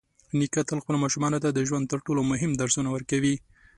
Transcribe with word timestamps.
نیکه 0.37 0.61
تل 0.67 0.79
خپلو 0.83 0.97
ماشومانو 1.03 1.41
ته 1.43 1.49
د 1.51 1.59
ژوند 1.67 1.85
تر 1.91 1.99
ټولو 2.05 2.21
مهم 2.31 2.51
درسونه 2.61 2.89
ورکوي. 2.91 3.35